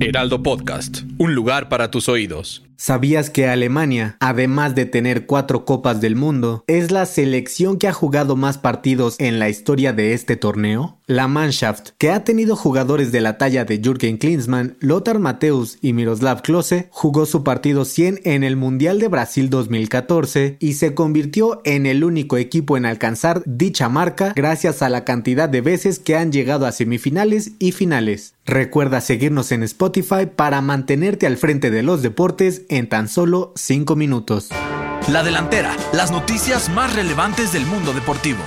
[0.00, 2.62] Heraldo Podcast, un lugar para tus oídos.
[2.76, 7.92] ¿Sabías que Alemania, además de tener cuatro copas del mundo, es la selección que ha
[7.92, 10.96] jugado más partidos en la historia de este torneo?
[11.08, 15.92] La Mannschaft, que ha tenido jugadores de la talla de Jürgen Klinsmann, Lothar Matthäus y
[15.92, 21.60] Miroslav Klose, jugó su partido 100 en el Mundial de Brasil 2014 y se convirtió
[21.64, 26.14] en el único equipo en alcanzar dicha marca gracias a la cantidad de veces que
[26.14, 28.34] han llegado a semifinales y finales.
[28.48, 33.94] Recuerda seguirnos en Spotify para mantenerte al frente de los deportes en tan solo 5
[33.94, 34.48] minutos.
[35.06, 38.38] La delantera, las noticias más relevantes del mundo deportivo.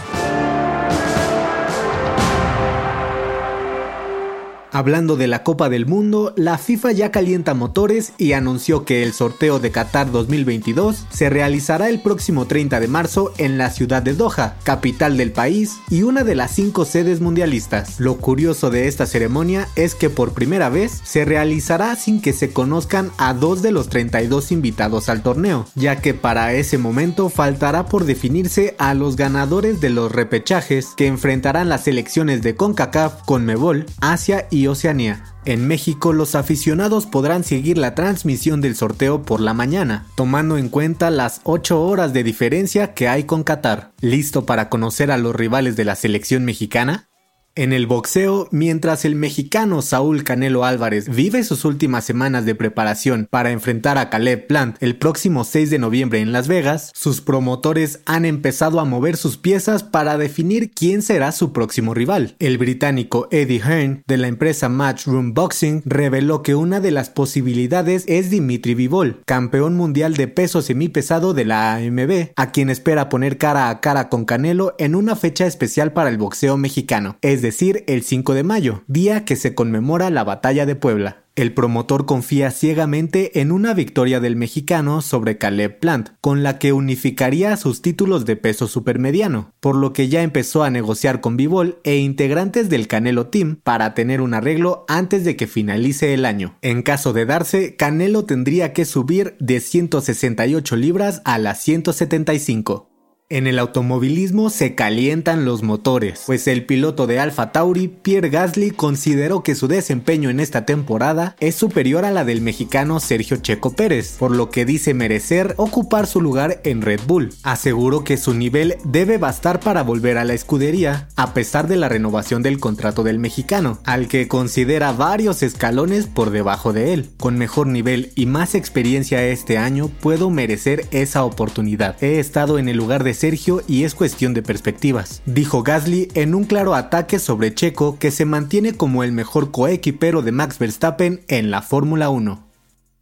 [4.73, 9.11] Hablando de la Copa del Mundo, la FIFA ya calienta motores y anunció que el
[9.11, 14.13] sorteo de Qatar 2022 se realizará el próximo 30 de marzo en la ciudad de
[14.13, 17.99] Doha, capital del país y una de las cinco sedes mundialistas.
[17.99, 22.53] Lo curioso de esta ceremonia es que por primera vez se realizará sin que se
[22.53, 27.87] conozcan a dos de los 32 invitados al torneo, ya que para ese momento faltará
[27.87, 33.85] por definirse a los ganadores de los repechajes que enfrentarán las selecciones de CONCACAF, CONMEBOL,
[33.99, 35.23] Asia y Oceanía.
[35.45, 40.69] En México los aficionados podrán seguir la transmisión del sorteo por la mañana, tomando en
[40.69, 43.91] cuenta las 8 horas de diferencia que hay con Qatar.
[44.01, 47.10] ¿Listo para conocer a los rivales de la selección mexicana?
[47.53, 53.27] En el boxeo, mientras el mexicano Saúl Canelo Álvarez vive sus últimas semanas de preparación
[53.29, 57.99] para enfrentar a Caleb Plant el próximo 6 de noviembre en Las Vegas, sus promotores
[58.05, 62.37] han empezado a mover sus piezas para definir quién será su próximo rival.
[62.39, 68.05] El británico Eddie Hearn, de la empresa Matchroom Boxing, reveló que una de las posibilidades
[68.07, 73.37] es Dimitri Vivol, campeón mundial de peso semipesado de la AMB, a quien espera poner
[73.37, 78.03] cara a cara con Canelo en una fecha especial para el boxeo mexicano decir el
[78.03, 81.21] 5 de mayo, día que se conmemora la batalla de Puebla.
[81.33, 86.73] El promotor confía ciegamente en una victoria del mexicano sobre Caleb Plant, con la que
[86.73, 91.79] unificaría sus títulos de peso supermediano, por lo que ya empezó a negociar con Bivol
[91.85, 96.57] e integrantes del Canelo Team para tener un arreglo antes de que finalice el año.
[96.61, 102.90] En caso de darse, Canelo tendría que subir de 168 libras a las 175.
[103.31, 108.71] En el automovilismo se calientan los motores, pues el piloto de Alfa Tauri, Pierre Gasly,
[108.71, 113.71] consideró que su desempeño en esta temporada es superior a la del mexicano Sergio Checo
[113.71, 117.33] Pérez, por lo que dice merecer ocupar su lugar en Red Bull.
[117.43, 121.87] Aseguró que su nivel debe bastar para volver a la escudería, a pesar de la
[121.87, 127.11] renovación del contrato del mexicano, al que considera varios escalones por debajo de él.
[127.15, 131.95] Con mejor nivel y más experiencia este año, puedo merecer esa oportunidad.
[132.03, 136.33] He estado en el lugar de Sergio y es cuestión de perspectivas, dijo Gasly en
[136.33, 141.21] un claro ataque sobre Checo que se mantiene como el mejor coequipero de Max Verstappen
[141.27, 142.50] en la Fórmula 1.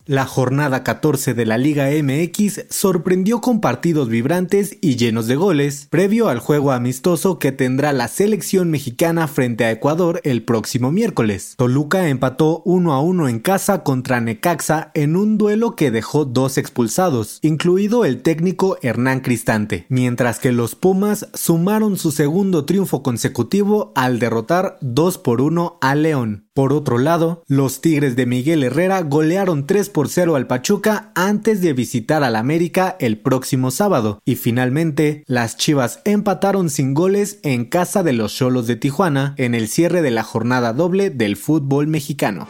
[0.09, 5.85] La jornada 14 de la Liga MX sorprendió con partidos vibrantes y llenos de goles,
[5.91, 11.53] previo al juego amistoso que tendrá la selección mexicana frente a Ecuador el próximo miércoles.
[11.57, 16.57] Toluca empató 1 a 1 en casa contra Necaxa en un duelo que dejó dos
[16.57, 23.91] expulsados, incluido el técnico Hernán Cristante, mientras que los Pumas sumaron su segundo triunfo consecutivo
[23.93, 26.48] al derrotar 2 por 1 a León.
[26.59, 31.61] Por otro lado, los Tigres de Miguel Herrera golearon 3 por 0 al Pachuca antes
[31.61, 34.19] de visitar al América el próximo sábado.
[34.25, 39.55] Y finalmente, las Chivas empataron sin goles en casa de los Cholos de Tijuana en
[39.55, 42.45] el cierre de la jornada doble del fútbol mexicano.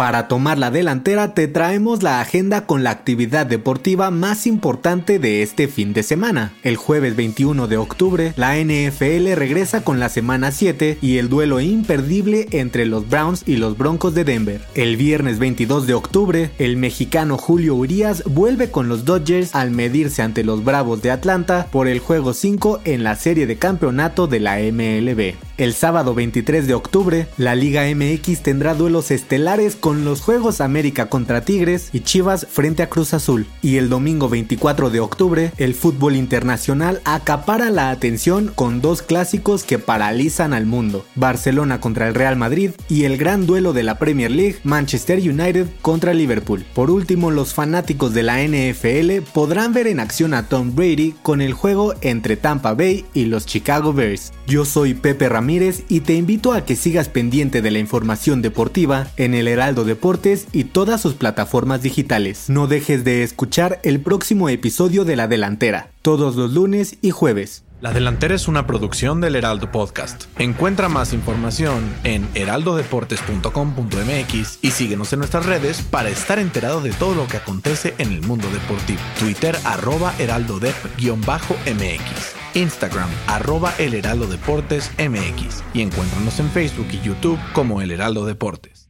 [0.00, 5.42] Para tomar la delantera te traemos la agenda con la actividad deportiva más importante de
[5.42, 6.54] este fin de semana.
[6.62, 11.60] El jueves 21 de octubre, la NFL regresa con la semana 7 y el duelo
[11.60, 14.62] imperdible entre los Browns y los Broncos de Denver.
[14.74, 20.22] El viernes 22 de octubre, el mexicano Julio Urias vuelve con los Dodgers al medirse
[20.22, 24.40] ante los Bravos de Atlanta por el juego 5 en la serie de campeonato de
[24.40, 25.49] la MLB.
[25.60, 31.10] El sábado 23 de octubre, la Liga MX tendrá duelos estelares con los Juegos América
[31.10, 33.46] contra Tigres y Chivas frente a Cruz Azul.
[33.60, 39.62] Y el domingo 24 de octubre, el fútbol internacional acapara la atención con dos clásicos
[39.62, 41.04] que paralizan al mundo.
[41.14, 45.66] Barcelona contra el Real Madrid y el gran duelo de la Premier League, Manchester United
[45.82, 46.64] contra Liverpool.
[46.72, 51.42] Por último, los fanáticos de la NFL podrán ver en acción a Tom Brady con
[51.42, 54.32] el juego entre Tampa Bay y los Chicago Bears.
[54.50, 59.06] Yo soy Pepe Ramírez y te invito a que sigas pendiente de la información deportiva
[59.16, 62.50] en el Heraldo Deportes y todas sus plataformas digitales.
[62.50, 67.62] No dejes de escuchar el próximo episodio de La Delantera, todos los lunes y jueves.
[67.80, 70.24] La Delantera es una producción del Heraldo Podcast.
[70.40, 77.14] Encuentra más información en heraldodeportes.com.mx y síguenos en nuestras redes para estar enterado de todo
[77.14, 78.98] lo que acontece en el mundo deportivo.
[79.20, 82.39] Twitter arroba heraldodep-mx.
[82.54, 88.26] Instagram arroba el Heraldo Deportes MX y encuéntranos en Facebook y YouTube como El Heraldo
[88.26, 88.89] Deportes.